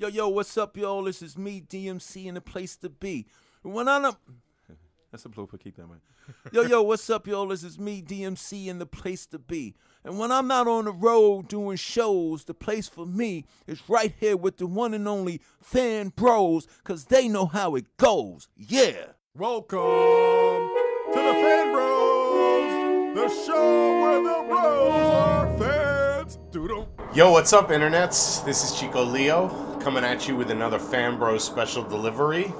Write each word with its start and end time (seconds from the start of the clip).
Yo, 0.00 0.08
yo, 0.08 0.28
what's 0.28 0.56
up, 0.56 0.78
yo? 0.78 1.04
This 1.04 1.20
is 1.20 1.36
me, 1.36 1.60
DMC, 1.60 2.26
and 2.26 2.34
the 2.34 2.40
place 2.40 2.74
to 2.74 2.88
be. 2.88 3.26
When 3.60 3.86
I'm 3.86 4.06
up. 4.06 4.18
That's 5.12 5.26
a 5.26 5.28
blooper, 5.28 5.60
keep 5.62 5.76
that 5.76 5.86
man. 5.86 6.00
Yo, 6.52 6.62
yo, 6.62 6.80
what's 6.80 7.10
up, 7.10 7.26
yo? 7.26 7.46
This 7.46 7.62
is 7.62 7.78
me, 7.78 8.00
DMC, 8.00 8.70
and 8.70 8.80
the 8.80 8.86
place 8.86 9.26
to 9.26 9.38
be. 9.38 9.74
And 10.02 10.18
when 10.18 10.32
I'm 10.32 10.46
not 10.46 10.66
on 10.66 10.86
the 10.86 10.92
road 10.92 11.48
doing 11.48 11.76
shows, 11.76 12.44
the 12.44 12.54
place 12.54 12.88
for 12.88 13.04
me 13.04 13.44
is 13.66 13.82
right 13.90 14.14
here 14.18 14.38
with 14.38 14.56
the 14.56 14.66
one 14.66 14.94
and 14.94 15.06
only 15.06 15.42
fan 15.60 16.14
bros, 16.16 16.66
cause 16.82 17.06
they 17.06 17.28
know 17.28 17.44
how 17.44 17.74
it 17.74 17.84
goes. 17.98 18.48
Yeah. 18.56 19.04
Welcome 19.34 19.80
to 19.80 21.14
the 21.14 21.32
Fan 21.34 21.72
Bros, 21.72 23.14
the 23.16 23.44
show 23.44 24.00
where 24.00 24.22
the 24.22 24.48
bros 24.48 25.12
are 25.12 25.58
fans. 25.58 26.38
Doodle. 26.52 26.88
Yo, 27.12 27.32
what's 27.32 27.52
up, 27.52 27.68
internets? 27.68 28.42
This 28.46 28.64
is 28.64 28.78
Chico 28.78 29.04
Leo 29.04 29.69
coming 29.80 30.04
at 30.04 30.28
you 30.28 30.36
with 30.36 30.50
another 30.50 30.78
Fan 30.78 31.18
Bros 31.18 31.42
special 31.42 31.82
delivery. 31.82 32.52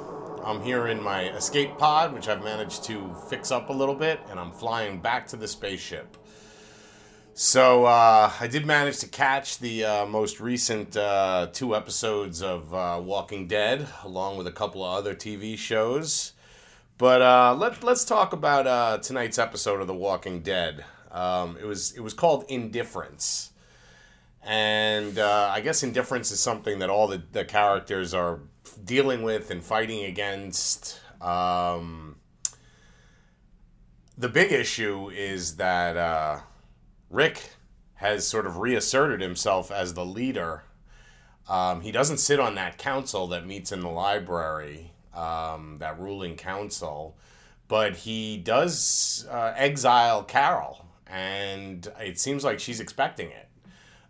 I'm 0.42 0.62
here 0.62 0.86
in 0.86 1.02
my 1.02 1.28
escape 1.28 1.76
pod, 1.76 2.14
which 2.14 2.28
I've 2.28 2.42
managed 2.42 2.84
to 2.84 3.14
fix 3.28 3.50
up 3.50 3.68
a 3.68 3.72
little 3.74 3.94
bit, 3.94 4.20
and 4.30 4.40
I'm 4.40 4.50
flying 4.50 5.00
back 5.00 5.26
to 5.28 5.36
the 5.36 5.46
spaceship. 5.46 6.16
So, 7.34 7.84
uh, 7.84 8.32
I 8.40 8.46
did 8.46 8.64
manage 8.64 9.00
to 9.00 9.06
catch 9.06 9.58
the 9.58 9.84
uh, 9.84 10.06
most 10.06 10.40
recent 10.40 10.96
uh, 10.96 11.48
two 11.52 11.76
episodes 11.76 12.42
of 12.42 12.72
uh, 12.72 12.98
Walking 13.04 13.46
Dead, 13.46 13.86
along 14.02 14.38
with 14.38 14.46
a 14.46 14.52
couple 14.52 14.82
of 14.82 14.96
other 14.96 15.14
TV 15.14 15.58
shows. 15.58 16.32
But 16.96 17.20
uh, 17.20 17.54
let, 17.54 17.84
let's 17.84 18.06
talk 18.06 18.32
about 18.32 18.66
uh, 18.66 18.96
tonight's 18.96 19.38
episode 19.38 19.82
of 19.82 19.86
The 19.86 19.94
Walking 19.94 20.40
Dead. 20.40 20.86
Um, 21.10 21.58
it 21.60 21.66
was 21.66 21.92
it 21.92 22.00
was 22.00 22.14
called 22.14 22.46
Indifference 22.48 23.50
and 24.42 25.18
uh, 25.18 25.50
I 25.52 25.60
guess 25.60 25.82
indifference 25.82 26.30
is 26.30 26.40
something 26.40 26.78
that 26.78 26.90
all 26.90 27.06
the, 27.06 27.22
the 27.32 27.44
characters 27.44 28.14
are 28.14 28.40
dealing 28.84 29.22
with 29.22 29.50
and 29.50 29.62
fighting 29.62 30.04
against. 30.04 30.98
Um, 31.20 32.16
the 34.16 34.28
big 34.28 34.52
issue 34.52 35.10
is 35.10 35.56
that 35.56 35.96
uh, 35.96 36.40
Rick 37.10 37.50
has 37.94 38.26
sort 38.26 38.46
of 38.46 38.58
reasserted 38.58 39.20
himself 39.20 39.70
as 39.70 39.92
the 39.94 40.04
leader. 40.04 40.64
Um, 41.48 41.82
he 41.82 41.92
doesn't 41.92 42.18
sit 42.18 42.40
on 42.40 42.54
that 42.54 42.78
council 42.78 43.26
that 43.28 43.46
meets 43.46 43.72
in 43.72 43.80
the 43.80 43.90
library, 43.90 44.92
um, 45.14 45.76
that 45.80 46.00
ruling 46.00 46.36
council, 46.36 47.16
but 47.68 47.96
he 47.96 48.38
does 48.38 49.26
uh, 49.30 49.52
exile 49.54 50.22
Carol, 50.22 50.86
and 51.06 51.86
it 52.00 52.18
seems 52.18 52.42
like 52.42 52.58
she's 52.58 52.80
expecting 52.80 53.30
it. 53.30 53.49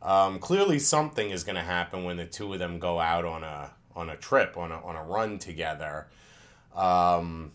Um, 0.03 0.39
clearly, 0.39 0.79
something 0.79 1.31
is 1.31 1.45
going 1.45 1.57
to 1.57 1.63
happen 1.63 2.05
when 2.05 2.17
the 2.17 2.25
two 2.25 2.53
of 2.53 2.59
them 2.59 2.79
go 2.79 3.01
out 3.01 3.25
on 3.25 3.45
a 3.45 3.73
on 3.95 4.09
a 4.09 4.17
trip 4.17 4.57
on 4.57 4.73
a 4.73 4.81
on 4.83 4.97
a 4.97 5.03
run 5.03 5.39
together. 5.39 6.07
Um, 6.75 7.53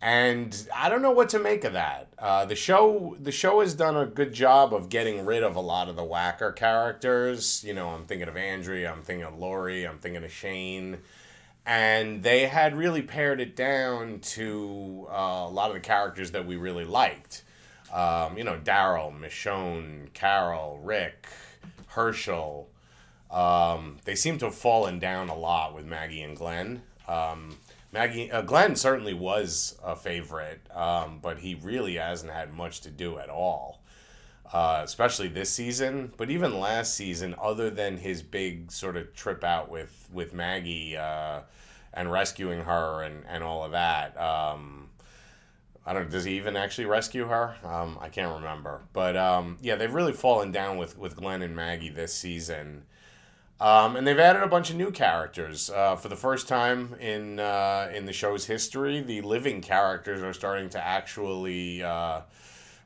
and 0.00 0.68
I 0.74 0.88
don't 0.88 1.00
know 1.00 1.12
what 1.12 1.28
to 1.30 1.38
make 1.38 1.62
of 1.62 1.74
that. 1.74 2.08
Uh, 2.18 2.44
the 2.44 2.56
show 2.56 3.16
the 3.20 3.30
show 3.32 3.60
has 3.60 3.74
done 3.74 3.96
a 3.96 4.04
good 4.04 4.32
job 4.32 4.74
of 4.74 4.88
getting 4.88 5.24
rid 5.24 5.44
of 5.44 5.54
a 5.54 5.60
lot 5.60 5.88
of 5.88 5.94
the 5.94 6.04
whacker 6.04 6.50
characters. 6.50 7.62
You 7.64 7.74
know, 7.74 7.90
I'm 7.90 8.04
thinking 8.04 8.28
of 8.28 8.36
Andrea, 8.36 8.92
I'm 8.92 9.02
thinking 9.02 9.24
of 9.24 9.38
Lori, 9.38 9.86
I'm 9.86 9.98
thinking 9.98 10.24
of 10.24 10.32
Shane. 10.32 10.98
And 11.64 12.24
they 12.24 12.48
had 12.48 12.76
really 12.76 13.02
pared 13.02 13.40
it 13.40 13.54
down 13.54 14.18
to 14.20 15.06
uh, 15.08 15.46
a 15.46 15.48
lot 15.48 15.68
of 15.68 15.74
the 15.74 15.80
characters 15.80 16.32
that 16.32 16.44
we 16.44 16.56
really 16.56 16.84
liked. 16.84 17.44
Um, 17.92 18.36
you 18.36 18.42
know, 18.42 18.58
Daryl, 18.58 19.16
Michonne, 19.16 20.12
Carol, 20.12 20.80
Rick, 20.82 21.28
Hershel. 21.94 22.66
Um, 23.30 23.98
they 24.04 24.14
seem 24.14 24.38
to 24.38 24.46
have 24.46 24.54
fallen 24.54 24.98
down 24.98 25.28
a 25.28 25.36
lot 25.36 25.74
with 25.74 25.86
Maggie 25.86 26.22
and 26.22 26.36
Glenn. 26.36 26.82
Um, 27.08 27.56
Maggie, 27.92 28.30
uh, 28.30 28.42
Glenn 28.42 28.76
certainly 28.76 29.14
was 29.14 29.78
a 29.82 29.96
favorite, 29.96 30.60
um, 30.74 31.18
but 31.22 31.38
he 31.38 31.54
really 31.54 31.96
hasn't 31.96 32.32
had 32.32 32.52
much 32.52 32.80
to 32.82 32.90
do 32.90 33.18
at 33.18 33.28
all, 33.28 33.82
uh, 34.52 34.80
especially 34.84 35.28
this 35.28 35.50
season. 35.50 36.12
But 36.16 36.30
even 36.30 36.58
last 36.58 36.94
season, 36.94 37.34
other 37.40 37.68
than 37.70 37.98
his 37.98 38.22
big 38.22 38.70
sort 38.70 38.96
of 38.96 39.14
trip 39.14 39.44
out 39.44 39.70
with 39.70 40.08
with 40.12 40.32
Maggie 40.32 40.96
uh, 40.96 41.40
and 41.92 42.10
rescuing 42.10 42.60
her 42.64 43.02
and 43.02 43.24
and 43.28 43.42
all 43.42 43.64
of 43.64 43.72
that. 43.72 44.18
Um, 44.18 44.88
I 45.84 45.92
don't. 45.92 46.10
Does 46.10 46.24
he 46.24 46.36
even 46.36 46.56
actually 46.56 46.86
rescue 46.86 47.26
her? 47.26 47.56
Um, 47.64 47.98
I 48.00 48.08
can't 48.08 48.34
remember. 48.36 48.82
But 48.92 49.16
um, 49.16 49.58
yeah, 49.60 49.74
they've 49.74 49.92
really 49.92 50.12
fallen 50.12 50.52
down 50.52 50.78
with 50.78 50.96
with 50.96 51.16
Glenn 51.16 51.42
and 51.42 51.56
Maggie 51.56 51.90
this 51.90 52.14
season. 52.14 52.84
Um, 53.60 53.94
and 53.94 54.04
they've 54.04 54.18
added 54.18 54.42
a 54.42 54.48
bunch 54.48 54.70
of 54.70 54.76
new 54.76 54.90
characters. 54.90 55.70
Uh, 55.70 55.94
for 55.94 56.08
the 56.08 56.16
first 56.16 56.48
time 56.48 56.94
in 57.00 57.38
uh, 57.38 57.90
in 57.94 58.06
the 58.06 58.12
show's 58.12 58.46
history, 58.46 59.00
the 59.00 59.20
living 59.22 59.60
characters 59.60 60.22
are 60.22 60.32
starting 60.32 60.68
to 60.70 60.84
actually 60.84 61.82
uh, 61.82 62.22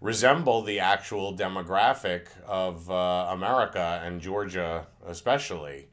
resemble 0.00 0.62
the 0.62 0.80
actual 0.80 1.34
demographic 1.34 2.26
of 2.46 2.90
uh, 2.90 3.28
America 3.30 4.00
and 4.04 4.20
Georgia, 4.20 4.86
especially. 5.06 5.88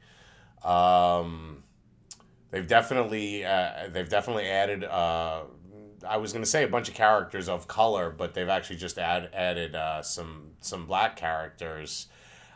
Um, 0.62 1.64
they've 2.50 2.68
definitely 2.68 3.44
uh, 3.44 3.88
they've 3.90 4.08
definitely 4.08 4.48
added. 4.48 4.84
Uh, 4.84 5.44
I 6.04 6.16
was 6.16 6.32
to 6.44 6.50
say 6.50 6.64
a 6.64 6.68
bunch 6.68 6.88
of 6.88 6.94
characters 6.94 7.48
of 7.48 7.66
color, 7.68 8.10
but 8.10 8.34
they've 8.34 8.48
actually 8.48 8.76
just 8.76 8.98
add, 8.98 9.30
added 9.32 9.76
some 10.04 10.52
some 10.60 10.86
black 10.86 11.16
characters. 11.16 12.06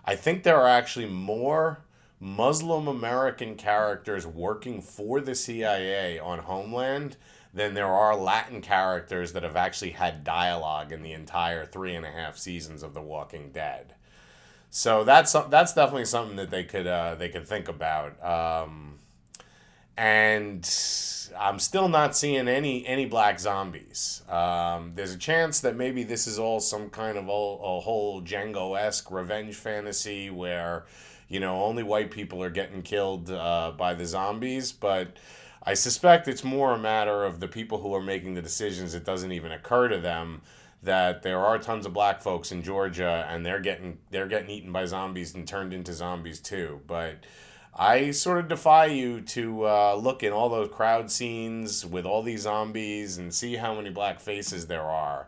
I 0.05 0.17
think 0.17 0.43
there 0.43 0.61
are 0.61 0.69
actually 0.69 1.07
more 1.07 1.83
Muslim 2.21 2.89
American 2.89 3.55
characters 3.55 4.27
working 4.27 4.81
for 4.81 5.21
the 5.21 5.35
CIA 5.35 6.19
on 6.19 6.41
Homeland 6.41 7.17
than 7.55 7.75
there 7.75 7.87
are 7.87 8.17
Latin 8.17 8.61
characters 8.61 9.33
that 9.33 9.43
have 9.43 9.57
actually 9.57 9.91
had 9.91 10.25
dialogue 10.25 10.93
in 10.93 11.03
the 11.03 11.13
entire 11.13 11.65
three 11.65 11.95
and 11.95 12.05
a 12.05 12.11
half 12.11 12.37
seasons 12.37 12.83
of 12.83 12.95
The 12.95 13.01
Walking 13.01 13.51
Dead. 13.51 13.95
So 14.71 15.05
that's 15.05 15.33
that's 15.33 15.73
definitely 15.73 16.05
something 16.05 16.37
that 16.37 16.51
they 16.51 16.65
could 16.65 16.87
uh, 16.87 17.15
they 17.15 17.31
could 17.31 17.47
think 17.47 17.69
about. 17.69 18.23
Um, 18.23 18.98
and 19.99 20.65
I'm 21.39 21.59
still 21.59 21.89
not 21.89 22.17
seeing 22.17 22.49
any 22.49 22.87
any 22.87 23.05
black 23.05 23.39
zombies. 23.41 24.23
Um, 24.31 24.93
there's 24.95 25.13
a 25.13 25.19
chance 25.19 25.61
that 25.61 25.77
maybe 25.77 26.05
this 26.05 26.27
is 26.27 26.39
all 26.39 26.61
some 26.61 26.89
kind 26.89 27.19
of 27.19 27.29
a, 27.29 27.31
a 27.31 27.81
whole 27.81 28.23
Django 28.23 28.79
esque 28.79 29.11
revenge 29.11 29.57
fantasy 29.57 30.31
where 30.31 30.87
you 31.29 31.41
know, 31.41 31.63
only 31.63 31.83
white 31.83 32.11
people 32.11 32.43
are 32.43 32.51
getting 32.51 32.83
killed 32.83 33.31
uh, 33.31 33.73
by 33.77 33.95
the 33.95 34.07
zombies, 34.07 34.73
but 34.73 35.17
I 35.63 35.75
suspect 35.75 36.27
it's 36.27 36.43
more 36.43 36.73
a 36.73 36.79
matter 36.79 37.25
of 37.25 37.41
the 37.41 37.49
people 37.49 37.79
who 37.83 37.95
are 37.95 38.03
making 38.03 38.35
the 38.35 38.43
decisions. 38.43 38.95
It 38.95 39.05
doesn't 39.05 39.33
even 39.33 39.53
occur 39.53 39.89
to 39.89 39.99
them 39.99 40.41
that 40.83 41.23
there 41.23 41.41
are 41.41 41.59
tons 41.59 41.85
of 41.85 41.93
black 41.93 42.23
folks 42.23 42.51
in 42.51 42.63
Georgia 42.63 43.27
and 43.29 43.45
they're 43.45 43.61
getting 43.61 43.99
they're 44.11 44.29
getting 44.29 44.49
eaten 44.49 44.73
by 44.73 44.87
zombies 44.87 45.35
and 45.35 45.47
turned 45.47 45.75
into 45.75 45.93
zombies 45.93 46.41
too. 46.41 46.81
But 46.87 47.25
I 47.79 48.11
sort 48.11 48.39
of 48.41 48.49
defy 48.49 48.87
you 48.87 49.21
to 49.21 49.67
uh, 49.67 49.95
look 49.95 50.23
in 50.23 50.33
all 50.33 50.49
those 50.49 50.71
crowd 50.71 51.11
scenes 51.11 51.87
with 51.87 52.05
all 52.05 52.23
these 52.23 52.43
zombies 52.43 53.19
and 53.19 53.33
see 53.33 53.55
how 53.55 53.75
many 53.75 53.91
black 53.91 54.19
faces 54.19 54.67
there 54.67 54.83
are. 54.83 55.27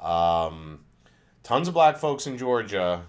Um, 0.00 0.80
tons 1.42 1.68
of 1.68 1.74
black 1.74 1.98
folks 1.98 2.26
in 2.26 2.38
Georgia 2.38 3.02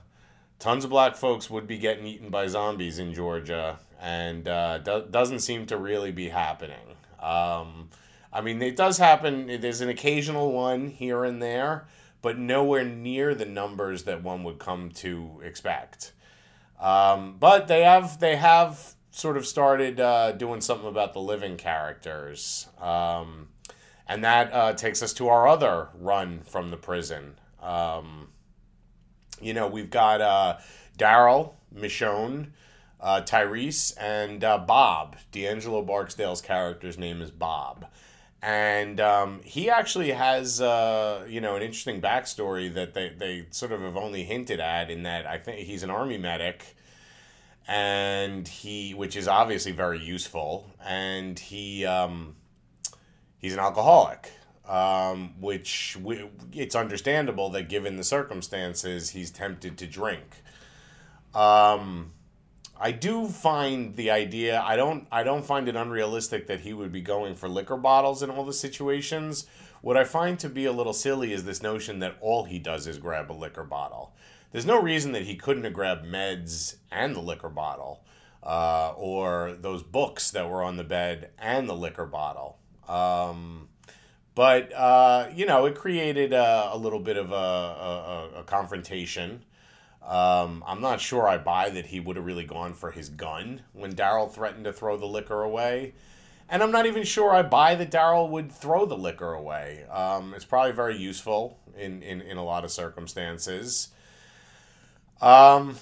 tons 0.63 0.85
of 0.85 0.89
black 0.89 1.17
folks 1.17 1.49
would 1.49 1.67
be 1.67 1.77
getting 1.77 2.05
eaten 2.05 2.29
by 2.29 2.47
zombies 2.47 2.97
in 2.97 3.13
Georgia, 3.13 3.77
and 4.01 4.47
uh, 4.47 4.77
do- 4.77 5.05
doesn't 5.11 5.39
seem 5.39 5.65
to 5.65 5.75
really 5.75 6.13
be 6.13 6.29
happening. 6.29 6.95
Um, 7.19 7.89
I 8.31 8.39
mean, 8.41 8.61
it 8.61 8.77
does 8.77 8.97
happen. 8.97 9.59
There's 9.59 9.81
an 9.81 9.89
occasional 9.89 10.53
one 10.53 10.87
here 10.87 11.25
and 11.25 11.41
there, 11.41 11.85
but 12.21 12.39
nowhere 12.39 12.85
near 12.85 13.35
the 13.35 13.45
numbers 13.45 14.03
that 14.03 14.23
one 14.23 14.45
would 14.45 14.57
come 14.57 14.89
to 14.91 15.41
expect. 15.43 16.13
Um, 16.83 17.37
but 17.39 17.69
they 17.69 17.83
have 17.83 18.19
they 18.19 18.35
have 18.35 18.95
sort 19.11 19.37
of 19.37 19.47
started 19.47 20.01
uh, 20.01 20.33
doing 20.33 20.59
something 20.59 20.87
about 20.87 21.13
the 21.13 21.21
living 21.21 21.55
characters, 21.55 22.67
um, 22.79 23.47
and 24.05 24.21
that 24.25 24.53
uh, 24.53 24.73
takes 24.73 25.01
us 25.01 25.13
to 25.13 25.29
our 25.29 25.47
other 25.47 25.87
run 25.97 26.41
from 26.41 26.71
the 26.71 26.77
prison. 26.77 27.39
Um, 27.61 28.27
you 29.41 29.53
know, 29.53 29.65
we've 29.65 29.89
got 29.89 30.19
uh, 30.19 30.57
Daryl, 30.97 31.53
Michonne, 31.73 32.47
uh, 32.99 33.21
Tyrese, 33.21 33.93
and 33.97 34.43
uh, 34.43 34.57
Bob. 34.57 35.15
D'Angelo 35.31 35.83
Barksdale's 35.83 36.41
character's 36.41 36.97
name 36.97 37.21
is 37.21 37.31
Bob. 37.31 37.85
And 38.43 38.99
um, 38.99 39.39
he 39.43 39.69
actually 39.69 40.11
has, 40.11 40.59
uh, 40.59 41.25
you 41.29 41.39
know, 41.39 41.55
an 41.55 41.61
interesting 41.61 42.01
backstory 42.01 42.73
that 42.73 42.93
they, 42.93 43.09
they 43.09 43.45
sort 43.51 43.71
of 43.71 43.81
have 43.81 43.95
only 43.95 44.23
hinted 44.23 44.59
at 44.59 44.91
in 44.91 45.03
that 45.03 45.25
I 45.25 45.37
think 45.37 45.59
he's 45.59 45.81
an 45.81 45.89
army 45.89 46.17
medic 46.17 46.75
and 47.69 48.45
he, 48.45 48.93
which 48.93 49.15
is 49.15 49.29
obviously 49.29 49.71
very 49.71 50.03
useful, 50.03 50.69
and 50.85 51.39
he, 51.39 51.85
um, 51.85 52.35
he's 53.37 53.53
an 53.53 53.59
alcoholic 53.59 54.29
um, 54.67 55.33
which 55.41 55.97
we, 56.01 56.29
it's 56.53 56.75
understandable 56.75 57.49
that 57.49 57.69
given 57.69 57.97
the 57.97 58.03
circumstances, 58.03 59.09
he's 59.09 59.31
tempted 59.31 59.77
to 59.77 59.87
drink. 59.87 60.41
Um, 61.35 62.11
I 62.83 62.91
do 62.91 63.29
find 63.29 63.95
the 63.95 64.11
idea. 64.11 64.61
I 64.61 64.75
don't. 64.75 65.07
I 65.09 65.23
don't 65.23 65.45
find 65.45 65.69
it 65.69 65.75
unrealistic 65.77 66.47
that 66.47 66.59
he 66.59 66.73
would 66.73 66.91
be 66.91 66.99
going 66.99 67.33
for 67.33 67.47
liquor 67.47 67.77
bottles 67.77 68.21
in 68.21 68.29
all 68.29 68.43
the 68.43 68.51
situations. 68.51 69.47
What 69.79 69.95
I 69.95 70.03
find 70.03 70.37
to 70.39 70.49
be 70.49 70.65
a 70.65 70.73
little 70.73 70.91
silly 70.91 71.31
is 71.31 71.45
this 71.45 71.63
notion 71.63 71.99
that 71.99 72.17
all 72.19 72.43
he 72.43 72.59
does 72.59 72.85
is 72.85 72.97
grab 72.97 73.31
a 73.31 73.33
liquor 73.33 73.63
bottle. 73.63 74.13
There's 74.51 74.65
no 74.65 74.81
reason 74.81 75.13
that 75.13 75.21
he 75.21 75.37
couldn't 75.37 75.63
have 75.63 75.71
grabbed 75.71 76.05
meds 76.05 76.75
and 76.91 77.15
the 77.15 77.21
liquor 77.21 77.47
bottle, 77.47 78.03
uh, 78.43 78.91
or 78.97 79.53
those 79.53 79.81
books 79.81 80.31
that 80.31 80.49
were 80.49 80.61
on 80.61 80.75
the 80.75 80.83
bed 80.83 81.29
and 81.39 81.69
the 81.69 81.75
liquor 81.75 82.05
bottle. 82.05 82.57
Um, 82.89 83.69
but 84.35 84.73
uh, 84.73 85.29
you 85.33 85.45
know, 85.45 85.67
it 85.67 85.75
created 85.75 86.33
a, 86.33 86.71
a 86.73 86.77
little 86.77 86.99
bit 86.99 87.15
of 87.15 87.31
a, 87.31 87.35
a, 87.35 88.29
a 88.39 88.43
confrontation. 88.43 89.45
Um, 90.05 90.63
I'm 90.67 90.81
not 90.81 90.99
sure 90.99 91.27
I 91.27 91.37
buy 91.37 91.69
that 91.69 91.87
he 91.87 91.99
would 91.99 92.17
have 92.17 92.25
really 92.25 92.43
gone 92.43 92.73
for 92.73 92.91
his 92.91 93.09
gun 93.09 93.61
when 93.71 93.93
Daryl 93.93 94.29
threatened 94.29 94.65
to 94.65 94.73
throw 94.73 94.97
the 94.97 95.05
liquor 95.05 95.41
away. 95.41 95.93
And 96.49 96.61
I'm 96.61 96.71
not 96.71 96.85
even 96.85 97.03
sure 97.03 97.33
I 97.33 97.41
buy 97.41 97.75
that 97.75 97.89
Daryl 97.89 98.29
would 98.29 98.51
throw 98.51 98.85
the 98.85 98.97
liquor 98.97 99.33
away. 99.33 99.85
Um, 99.89 100.33
it's 100.33 100.45
probably 100.45 100.73
very 100.73 100.97
useful 100.97 101.57
in, 101.77 102.03
in, 102.03 102.21
in 102.21 102.37
a 102.37 102.43
lot 102.43 102.65
of 102.65 102.71
circumstances. 102.71 103.89
Um, 105.21 105.77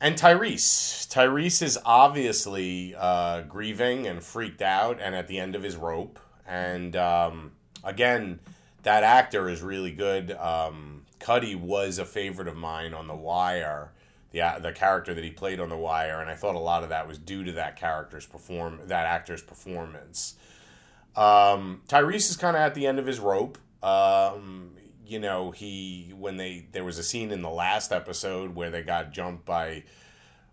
and 0.00 0.16
Tyrese. 0.16 1.08
Tyrese 1.08 1.62
is 1.62 1.78
obviously 1.84 2.94
uh, 2.96 3.42
grieving 3.42 4.06
and 4.06 4.22
freaked 4.22 4.60
out 4.60 5.00
and 5.00 5.14
at 5.14 5.28
the 5.28 5.38
end 5.38 5.54
of 5.54 5.62
his 5.62 5.76
rope. 5.76 6.18
And 6.46 6.94
um, 6.94 7.52
again, 7.82 8.40
that 8.82 9.02
actor 9.02 9.48
is 9.48 9.62
really 9.62 9.92
good. 9.92 10.32
Um, 10.32 10.91
Cutty 11.22 11.54
was 11.54 11.98
a 11.98 12.04
favorite 12.04 12.48
of 12.48 12.56
mine 12.56 12.92
on 12.92 13.06
The 13.06 13.14
Wire, 13.14 13.92
the 14.32 14.42
the 14.60 14.72
character 14.72 15.14
that 15.14 15.24
he 15.24 15.30
played 15.30 15.60
on 15.60 15.68
The 15.68 15.76
Wire, 15.76 16.20
and 16.20 16.28
I 16.28 16.34
thought 16.34 16.56
a 16.56 16.60
lot 16.60 16.82
of 16.82 16.88
that 16.88 17.06
was 17.06 17.16
due 17.16 17.44
to 17.44 17.52
that 17.52 17.76
character's 17.76 18.26
perform 18.26 18.80
that 18.86 19.06
actor's 19.06 19.42
performance. 19.42 20.34
Um, 21.14 21.82
Tyrese 21.88 22.30
is 22.30 22.36
kind 22.36 22.56
of 22.56 22.62
at 22.62 22.74
the 22.74 22.86
end 22.86 22.98
of 22.98 23.06
his 23.06 23.20
rope. 23.20 23.58
Um, 23.82 24.72
you 25.06 25.18
know, 25.18 25.52
he 25.52 26.12
when 26.16 26.36
they 26.36 26.66
there 26.72 26.84
was 26.84 26.98
a 26.98 27.02
scene 27.02 27.30
in 27.30 27.40
the 27.42 27.50
last 27.50 27.92
episode 27.92 28.54
where 28.54 28.70
they 28.70 28.82
got 28.82 29.12
jumped 29.12 29.44
by 29.44 29.84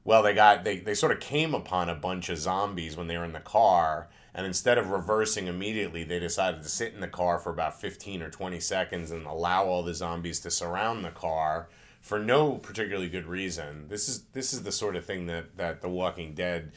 well, 0.04 0.24
they 0.24 0.34
got 0.34 0.64
they, 0.64 0.80
they 0.80 0.94
sort 0.94 1.12
of 1.12 1.20
came 1.20 1.54
upon 1.54 1.90
a 1.90 1.96
bunch 1.96 2.30
of 2.30 2.38
zombies 2.38 2.96
when 2.96 3.08
they 3.08 3.18
were 3.18 3.26
in 3.26 3.34
the 3.34 3.40
car, 3.40 4.08
and 4.34 4.46
instead 4.46 4.78
of 4.78 4.90
reversing 4.90 5.48
immediately, 5.48 6.04
they 6.04 6.20
decided 6.20 6.62
to 6.64 6.70
sit 6.70 6.94
in 6.94 7.00
the 7.00 7.08
car 7.08 7.40
for 7.40 7.50
about 7.50 7.80
15 7.80 8.22
or 8.22 8.30
20 8.30 8.60
seconds 8.60 9.12
and 9.12 9.26
allow 9.26 9.66
all 9.66 9.84
the 9.84 9.94
zombies 9.94 10.40
to 10.42 10.52
surround 10.52 11.04
the 11.04 11.10
car 11.10 11.68
for 12.02 12.20
no 12.20 12.54
particularly 12.54 13.10
good 13.10 13.26
reason. 13.26 13.88
This 13.88 14.08
is 14.08 14.24
this 14.34 14.54
is 14.54 14.64
the 14.64 14.72
sort 14.72 14.96
of 14.96 15.06
thing 15.06 15.26
that 15.28 15.58
that 15.58 15.82
The 15.82 15.90
Walking 15.90 16.34
Dead 16.34 16.72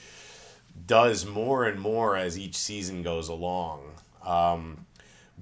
does 0.87 1.27
more 1.27 1.65
and 1.65 1.79
more 1.79 2.17
as 2.17 2.39
each 2.39 2.57
season 2.57 3.03
goes 3.03 3.29
along. 3.29 3.83
Um, 4.25 4.87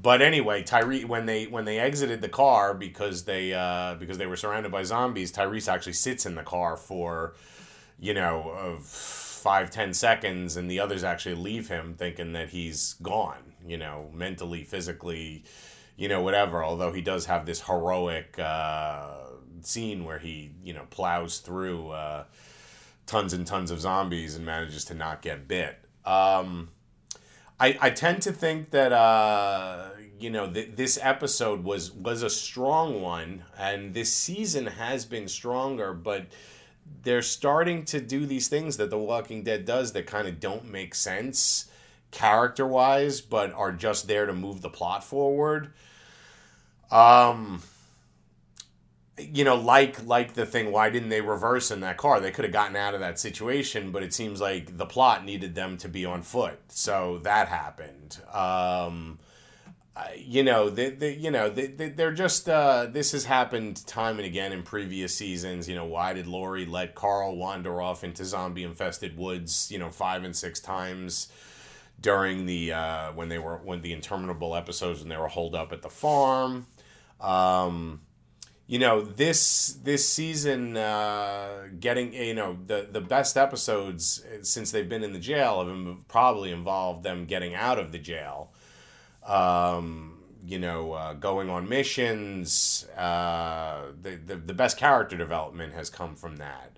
but 0.01 0.23
anyway, 0.23 0.63
Tyrese 0.63 1.05
when 1.05 1.27
they 1.27 1.47
when 1.47 1.65
they 1.65 1.79
exited 1.79 2.21
the 2.21 2.29
car 2.29 2.75
because 2.75 3.25
they 3.25 3.53
uh, 3.53 3.95
because 3.95 4.19
they 4.19 4.27
were 4.27 4.37
surrounded 4.37 4.73
by 4.73 4.83
zombies, 4.83 5.33
Tyrese 5.33 5.73
actually 5.73 5.95
sits 5.95 6.27
in 6.27 6.35
the 6.35 6.43
car 6.43 6.77
for 6.77 7.35
you 7.99 8.15
know 8.15 8.51
of 8.57 8.83
five 9.41 9.71
ten 9.71 9.95
seconds, 9.95 10.57
and 10.57 10.71
the 10.71 10.81
others 10.81 11.03
actually 11.03 11.35
leave 11.35 11.69
him 11.69 11.95
thinking 11.95 12.33
that 12.33 12.51
he's 12.51 12.95
gone. 13.03 13.55
You 13.67 13.79
know, 13.79 14.11
mentally, 14.13 14.65
physically, 14.65 15.45
you 15.97 16.09
know, 16.09 16.23
whatever. 16.23 16.63
Although 16.63 16.93
he 16.93 17.01
does 17.01 17.27
have 17.27 17.47
this 17.47 17.63
heroic 17.63 18.39
uh, 18.39 19.15
scene 19.63 20.05
where 20.05 20.19
he 20.19 20.53
you 20.63 20.73
know 20.73 20.87
plows 20.91 21.39
through 21.39 21.91
uh, 21.91 22.25
tons 23.07 23.33
and 23.33 23.47
tons 23.47 23.71
of 23.71 23.81
zombies 23.81 24.37
and 24.37 24.45
manages 24.45 24.85
to 24.87 24.95
not 24.95 25.23
get 25.23 25.49
bit. 25.49 25.79
Um, 26.05 26.71
I, 27.59 27.77
I 27.81 27.91
tend 27.91 28.23
to 28.23 28.33
think 28.33 28.71
that 28.71 28.93
uh, 28.93 29.91
you 30.19 30.31
know 30.31 30.51
th- 30.51 30.71
this 30.77 30.99
episode 31.01 31.63
was 31.63 31.93
was 31.93 32.23
a 32.23 32.31
strong 32.31 33.03
one, 33.03 33.45
and 33.59 33.93
this 33.93 34.13
season 34.13 34.67
has 34.67 35.05
been 35.05 35.29
stronger, 35.29 35.93
but 35.93 36.27
they're 37.03 37.23
starting 37.23 37.85
to 37.87 38.01
do 38.01 38.27
these 38.27 38.49
things 38.49 38.77
that 38.77 38.91
The 38.91 38.99
Walking 38.99 39.43
Dead 39.43 39.65
does 39.65 39.93
that 39.93 40.07
kind 40.07 40.29
of 40.29 40.41
don't 40.41 40.71
make 40.71 40.95
sense 40.95 41.71
character 42.11 42.67
wise, 42.67 43.21
but 43.21 43.53
are 43.53 43.73
just 43.73 44.09
there 44.09 44.27
to 44.27 44.33
move 44.33 44.61
the 44.61 44.69
plot 44.69 45.05
forward. 45.05 45.73
Um, 46.91 47.63
you 49.19 49.45
know, 49.45 49.55
like 49.57 50.05
like 50.07 50.35
the 50.35 50.47
thing, 50.47 50.73
why 50.73 50.91
didn't 50.91 51.09
they 51.11 51.21
reverse 51.21 51.71
in 51.71 51.81
that 51.81 51.97
car? 51.97 52.21
They 52.21 52.31
could 52.31 52.45
have 52.45 52.53
gotten 52.53 52.77
out 52.77 52.95
of 52.95 53.01
that 53.01 53.19
situation, 53.19 53.93
but 53.93 54.03
it 54.03 54.13
seems 54.15 54.41
like 54.41 54.77
the 54.77 54.87
plot 54.87 55.25
needed 55.25 55.55
them 55.55 55.77
to 55.79 55.89
be 55.89 56.05
on 56.05 56.23
foot, 56.23 56.59
so 56.69 57.19
that 57.23 57.49
happened. 57.49 58.19
Um, 58.33 59.19
you 60.17 60.43
know, 60.43 60.71
they, 60.71 60.91
they, 60.91 61.15
you 61.15 61.31
know, 61.31 61.51
they, 61.51 61.67
they're 61.67 62.13
just. 62.13 62.49
Uh, 62.49 62.87
this 62.87 63.13
has 63.13 63.25
happened 63.25 63.85
time 63.87 64.19
and 64.19 64.27
again 64.27 64.53
in 64.53 64.63
previous 64.63 65.15
seasons. 65.15 65.69
You 65.69 65.75
know, 65.75 65.85
why 65.85 66.13
did 66.13 66.27
Lori 66.27 66.65
let 66.65 66.95
Carl 66.95 67.37
wander 67.37 67.81
off 67.81 68.05
into 68.05 68.25
zombie-infested 68.25 69.17
woods? 69.17 69.71
You 69.71 69.79
know, 69.79 69.91
five 69.91 70.25
and 70.25 70.35
six 70.35 70.61
times 70.61 71.29
during 72.01 72.47
the 72.47 72.73
uh, 72.73 73.13
when 73.13 73.29
they 73.29 73.39
were 73.39 73.59
when 73.59 73.83
the 73.83 73.93
interminable 73.93 74.55
episodes 74.55 75.01
when 75.01 75.09
they 75.09 75.17
were 75.17 75.29
holed 75.29 75.55
up 75.55 75.73
at 75.73 75.83
the 75.83 75.91
farm. 75.91 76.67
Um, 77.21 78.01
you 78.67 78.79
know 78.79 79.03
this 79.03 79.79
this 79.83 80.09
season 80.09 80.77
uh, 80.77 81.67
getting 81.81 82.15
you 82.15 82.35
know 82.35 82.57
the 82.67 82.89
the 82.91 83.01
best 83.01 83.37
episodes 83.37 84.25
since 84.43 84.71
they've 84.71 84.89
been 84.89 85.03
in 85.03 85.13
the 85.13 85.19
jail 85.19 85.67
have 85.67 86.09
probably 86.09 86.53
involved 86.53 87.03
them 87.03 87.27
getting 87.27 87.55
out 87.55 87.81
of 87.81 87.91
the 87.91 87.99
jail 87.99 88.53
um, 89.31 90.19
you 90.45 90.59
know, 90.59 90.93
uh, 90.93 91.15
going 91.15 91.49
on 91.49 91.69
missions. 91.69 92.87
Uh, 92.97 93.93
the, 94.03 94.17
the, 94.17 94.37
the 94.37 94.55
best 94.55 94.77
character 94.77 95.17
development 95.17 95.73
has 95.73 95.89
come 95.89 96.17
from 96.17 96.37
that. 96.37 96.77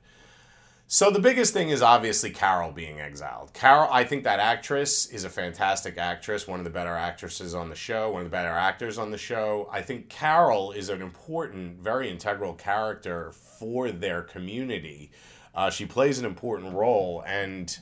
So 0.87 1.11
the 1.11 1.21
biggest 1.21 1.55
thing 1.55 1.71
is 1.71 1.81
obviously 1.81 2.29
Carol 2.29 2.71
being 2.71 3.01
exiled. 3.01 3.55
Carol, 3.55 3.89
I 3.91 4.05
think 4.05 4.25
that 4.25 4.41
actress 4.41 5.07
is 5.07 5.25
a 5.25 5.31
fantastic 5.31 5.97
actress, 5.97 6.47
one 6.47 6.61
of 6.61 6.65
the 6.65 6.71
better 6.71 6.95
actresses 6.95 7.55
on 7.55 7.71
the 7.71 7.75
show, 7.75 8.11
one 8.11 8.21
of 8.21 8.27
the 8.27 8.31
better 8.31 8.51
actors 8.51 8.99
on 8.99 9.11
the 9.11 9.17
show. 9.17 9.71
I 9.73 9.81
think 9.81 10.11
Carol 10.11 10.73
is 10.73 10.91
an 10.91 11.01
important, 11.01 11.79
very 11.79 12.11
integral 12.11 12.53
character 12.53 13.33
for 13.33 13.91
their 13.91 14.21
community. 14.21 15.13
Uh, 15.55 15.71
she 15.71 15.87
plays 15.87 16.19
an 16.19 16.27
important 16.27 16.75
role, 16.75 17.25
and 17.27 17.75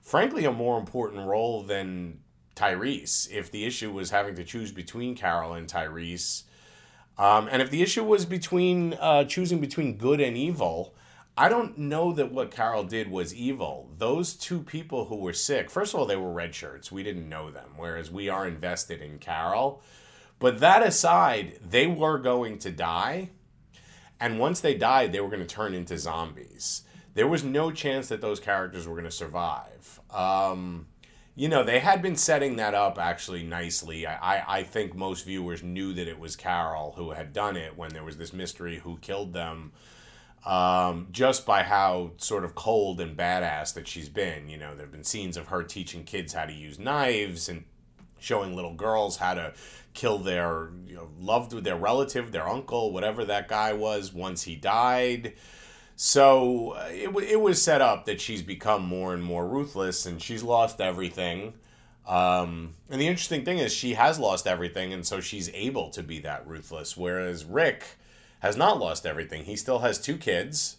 frankly, 0.00 0.44
a 0.44 0.52
more 0.52 0.76
important 0.76 1.24
role 1.24 1.62
than 1.62 2.18
Tyrese. 2.56 3.30
If 3.30 3.50
the 3.50 3.64
issue 3.64 3.92
was 3.92 4.10
having 4.10 4.34
to 4.36 4.44
choose 4.44 4.72
between 4.72 5.14
Carol 5.14 5.52
and 5.52 5.68
Tyrese, 5.68 6.42
um, 7.18 7.48
and 7.50 7.62
if 7.62 7.70
the 7.70 7.82
issue 7.82 8.04
was 8.04 8.26
between 8.26 8.94
uh, 8.94 9.24
choosing 9.24 9.60
between 9.60 9.96
good 9.96 10.20
and 10.20 10.36
evil, 10.36 10.94
I 11.38 11.48
don't 11.50 11.76
know 11.76 12.12
that 12.12 12.32
what 12.32 12.50
Carol 12.50 12.84
did 12.84 13.10
was 13.10 13.34
evil. 13.34 13.90
Those 13.98 14.34
two 14.34 14.62
people 14.62 15.04
who 15.06 15.16
were 15.16 15.34
sick, 15.34 15.70
first 15.70 15.92
of 15.92 16.00
all, 16.00 16.06
they 16.06 16.16
were 16.16 16.32
red 16.32 16.54
shirts. 16.54 16.90
We 16.90 17.02
didn't 17.02 17.28
know 17.28 17.50
them, 17.50 17.70
whereas 17.76 18.10
we 18.10 18.28
are 18.30 18.48
invested 18.48 19.02
in 19.02 19.18
Carol. 19.18 19.82
But 20.38 20.60
that 20.60 20.82
aside, 20.82 21.58
they 21.62 21.86
were 21.86 22.18
going 22.18 22.58
to 22.60 22.70
die. 22.70 23.30
And 24.18 24.38
once 24.38 24.60
they 24.60 24.74
died, 24.74 25.12
they 25.12 25.20
were 25.20 25.28
going 25.28 25.40
to 25.40 25.46
turn 25.46 25.74
into 25.74 25.98
zombies. 25.98 26.82
There 27.12 27.28
was 27.28 27.44
no 27.44 27.70
chance 27.70 28.08
that 28.08 28.22
those 28.22 28.40
characters 28.40 28.86
were 28.86 28.94
going 28.94 29.04
to 29.04 29.10
survive. 29.10 30.00
Um, 30.10 30.86
you 31.38 31.48
know, 31.48 31.62
they 31.62 31.80
had 31.80 32.00
been 32.00 32.16
setting 32.16 32.56
that 32.56 32.74
up 32.74 32.98
actually 32.98 33.42
nicely. 33.42 34.06
I, 34.06 34.60
I 34.60 34.62
think 34.62 34.96
most 34.96 35.26
viewers 35.26 35.62
knew 35.62 35.92
that 35.92 36.08
it 36.08 36.18
was 36.18 36.34
Carol 36.34 36.94
who 36.96 37.10
had 37.10 37.34
done 37.34 37.56
it 37.56 37.76
when 37.76 37.90
there 37.90 38.02
was 38.02 38.16
this 38.16 38.32
mystery 38.32 38.78
who 38.78 38.96
killed 39.02 39.34
them, 39.34 39.72
um, 40.46 41.08
just 41.12 41.44
by 41.44 41.62
how 41.62 42.12
sort 42.16 42.42
of 42.42 42.54
cold 42.54 43.02
and 43.02 43.14
badass 43.14 43.74
that 43.74 43.86
she's 43.86 44.08
been. 44.08 44.48
You 44.48 44.56
know, 44.56 44.74
there 44.74 44.86
have 44.86 44.92
been 44.92 45.04
scenes 45.04 45.36
of 45.36 45.48
her 45.48 45.62
teaching 45.62 46.04
kids 46.04 46.32
how 46.32 46.46
to 46.46 46.52
use 46.54 46.78
knives 46.78 47.50
and 47.50 47.64
showing 48.18 48.56
little 48.56 48.72
girls 48.72 49.18
how 49.18 49.34
to 49.34 49.52
kill 49.92 50.16
their 50.16 50.70
you 50.86 50.94
know, 50.94 51.10
loved 51.20 51.52
their 51.64 51.76
relative, 51.76 52.32
their 52.32 52.48
uncle, 52.48 52.92
whatever 52.92 53.26
that 53.26 53.46
guy 53.46 53.74
was 53.74 54.10
once 54.10 54.44
he 54.44 54.56
died. 54.56 55.34
So 55.96 56.72
uh, 56.72 56.88
it, 56.90 57.08
it 57.30 57.40
was 57.40 57.60
set 57.60 57.80
up 57.80 58.04
that 58.04 58.20
she's 58.20 58.42
become 58.42 58.84
more 58.84 59.14
and 59.14 59.22
more 59.22 59.46
ruthless 59.48 60.04
and 60.04 60.20
she's 60.22 60.42
lost 60.42 60.80
everything. 60.80 61.54
Um, 62.06 62.74
and 62.90 63.00
the 63.00 63.08
interesting 63.08 63.44
thing 63.44 63.58
is, 63.58 63.72
she 63.72 63.94
has 63.94 64.18
lost 64.18 64.46
everything, 64.46 64.92
and 64.92 65.04
so 65.04 65.20
she's 65.20 65.50
able 65.52 65.90
to 65.90 66.04
be 66.04 66.20
that 66.20 66.46
ruthless. 66.46 66.96
Whereas 66.96 67.44
Rick 67.44 67.84
has 68.40 68.56
not 68.56 68.78
lost 68.78 69.06
everything. 69.06 69.44
He 69.44 69.56
still 69.56 69.80
has 69.80 69.98
two 69.98 70.16
kids, 70.16 70.76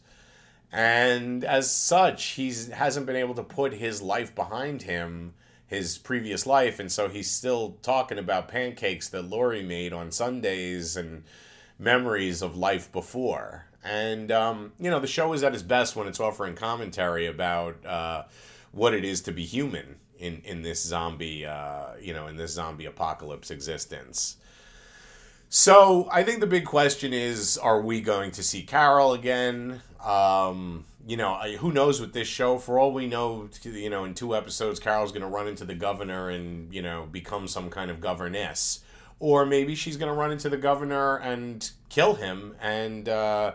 and 0.71 1.43
as 1.43 1.69
such, 1.69 2.23
he 2.31 2.53
hasn't 2.71 3.05
been 3.05 3.17
able 3.17 3.35
to 3.35 3.43
put 3.43 3.73
his 3.73 4.01
life 4.01 4.33
behind 4.35 4.83
him, 4.83 5.33
his 5.67 5.97
previous 5.97 6.45
life, 6.45 6.79
and 6.79 6.89
so 6.89 7.09
he's 7.09 7.29
still 7.29 7.75
talking 7.81 8.17
about 8.17 8.47
pancakes 8.47 9.09
that 9.09 9.23
Lori 9.23 9.63
made 9.63 9.91
on 9.91 10.11
Sundays 10.11 10.95
and 10.95 11.23
memories 11.77 12.41
of 12.41 12.55
life 12.55 12.89
before 12.93 13.65
And 13.87 14.31
um, 14.31 14.73
you 14.79 14.89
know, 14.89 14.99
the 14.99 15.07
show 15.07 15.31
is 15.33 15.43
at 15.43 15.53
its 15.53 15.63
best 15.63 15.95
when 15.95 16.07
it's 16.07 16.19
offering 16.19 16.55
commentary 16.55 17.25
about 17.27 17.85
uh, 17.85 18.23
what 18.71 18.93
it 18.93 19.05
is 19.05 19.21
to 19.21 19.31
be 19.31 19.45
human 19.45 19.95
in 20.19 20.41
in 20.43 20.61
this 20.61 20.83
zombie, 20.83 21.45
uh, 21.45 21.95
you 22.01 22.13
know, 22.13 22.27
in 22.27 22.35
this 22.35 22.51
zombie 22.51 22.85
apocalypse 22.85 23.49
existence. 23.49 24.37
So 25.49 26.09
I 26.11 26.23
think 26.23 26.41
the 26.41 26.47
big 26.47 26.65
question 26.65 27.13
is: 27.13 27.57
Are 27.57 27.81
we 27.81 28.01
going 28.01 28.31
to 28.31 28.43
see 28.43 28.63
Carol 28.63 29.13
again? 29.13 29.81
Um, 30.03 30.85
you 31.07 31.15
know, 31.15 31.33
I- 31.35 31.55
who 31.55 31.71
knows 31.71 32.01
with 32.01 32.11
this 32.11 32.27
show? 32.27 32.57
For 32.57 32.77
all 32.77 32.91
we 32.91 33.07
know, 33.07 33.49
you 33.63 33.89
know, 33.89 34.03
in 34.03 34.13
two 34.13 34.35
episodes, 34.35 34.79
Carol's 34.81 35.13
going 35.13 35.21
to 35.21 35.29
run 35.29 35.47
into 35.47 35.63
the 35.63 35.75
governor 35.75 36.29
and 36.29 36.73
you 36.73 36.81
know 36.81 37.07
become 37.09 37.47
some 37.47 37.69
kind 37.69 37.89
of 37.89 38.01
governess, 38.01 38.81
or 39.21 39.45
maybe 39.45 39.75
she's 39.75 39.95
going 39.95 40.11
to 40.11 40.17
run 40.19 40.31
into 40.33 40.49
the 40.49 40.57
governor 40.57 41.15
and 41.17 41.71
kill 41.87 42.15
him 42.15 42.55
and 42.61 43.07
uh, 43.07 43.53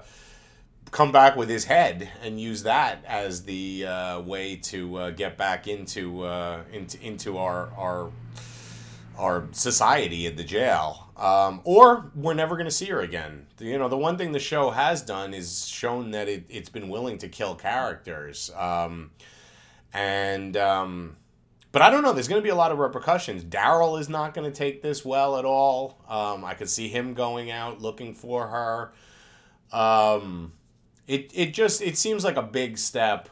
come 0.93 1.11
back 1.11 1.35
with 1.35 1.49
his 1.49 1.65
head 1.65 2.11
and 2.23 2.41
use 2.41 2.63
that 2.63 3.05
as 3.07 3.43
the 3.43 3.87
uh, 3.87 4.21
way 4.21 4.57
to 4.57 4.97
uh, 4.97 5.11
get 5.11 5.37
back 5.37 5.67
into 5.67 6.23
uh, 6.23 6.63
into 6.71 7.01
into 7.05 7.39
our 7.39 7.73
our 7.77 8.13
our 9.19 9.49
society 9.53 10.27
at 10.27 10.37
the 10.37 10.45
jail. 10.45 11.09
Um, 11.17 11.61
or 11.65 12.11
we're 12.15 12.35
never 12.35 12.57
going 12.57 12.67
to 12.67 12.73
see 12.73 12.87
her 12.87 13.01
again. 13.01 13.47
You 13.59 13.79
know, 13.79 13.89
the 13.89 13.99
one 13.99 14.17
thing 14.17 14.33
the 14.33 14.41
show 14.41 14.71
has 14.71 15.03
done 15.03 15.35
is 15.35 15.67
shown 15.67 16.11
that 16.13 16.29
it, 16.29 16.45
it's 16.49 16.69
been 16.69 16.89
willing 16.89 17.19
to 17.19 17.29
kill 17.29 17.55
characters. 17.55 18.51
Um, 18.57 19.13
and, 19.93 20.57
um, 20.57 21.17
but 21.71 21.83
I 21.83 21.91
don't 21.91 22.03
know. 22.03 22.13
There's 22.13 22.29
going 22.29 22.41
to 22.41 22.45
be 22.45 22.49
a 22.49 22.57
lot 22.57 22.73
of 22.73 22.79
repercussions. 22.79 23.45
Daryl 23.45 24.01
is 24.01 24.09
not 24.09 24.35
going 24.35 24.51
to 24.51 24.57
take 24.57 24.83
this 24.83 25.05
well 25.05 25.37
at 25.37 25.45
all. 25.45 25.99
Um, 26.09 26.45
I 26.45 26.55
could 26.55 26.71
see 26.71 26.89
him 26.89 27.15
going 27.15 27.51
out 27.51 27.81
looking 27.81 28.15
for 28.15 28.49
her. 28.49 28.93
Um, 29.79 30.53
it, 31.13 31.31
it 31.35 31.55
just, 31.55 31.83
it 31.83 31.99
seems 31.99 32.25
like 32.25 32.37
a 32.37 32.43
big 32.43 32.79
step. 32.79 33.29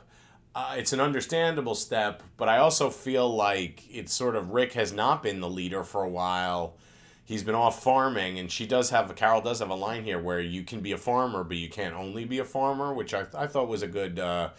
Uh, 0.54 0.74
it's 0.76 0.92
an 0.92 1.00
understandable 1.00 1.74
step, 1.74 2.22
but 2.36 2.48
I 2.48 2.58
also 2.58 2.90
feel 2.90 3.34
like 3.34 3.84
it's 3.90 4.12
sort 4.12 4.36
of 4.36 4.50
Rick 4.50 4.72
has 4.74 4.92
not 4.92 5.22
been 5.22 5.40
the 5.40 5.48
leader 5.48 5.84
for 5.84 6.02
a 6.02 6.08
while. 6.08 6.76
He's 7.24 7.44
been 7.44 7.54
off 7.54 7.82
farming, 7.82 8.38
and 8.38 8.50
she 8.50 8.66
does 8.66 8.90
have 8.90 9.14
Carol 9.14 9.40
does 9.40 9.60
have 9.60 9.70
a 9.70 9.74
line 9.74 10.02
here 10.02 10.18
where 10.18 10.40
you 10.40 10.64
can 10.64 10.80
be 10.80 10.92
a 10.92 10.98
farmer, 10.98 11.44
but 11.44 11.56
you 11.56 11.68
can't 11.68 11.94
only 11.94 12.24
be 12.24 12.40
a 12.40 12.44
farmer, 12.44 12.92
which 12.92 13.14
I, 13.14 13.26
I 13.34 13.46
thought 13.46 13.68
was 13.68 13.82
a 13.82 13.86
good 13.86 14.18
uh, 14.18 14.50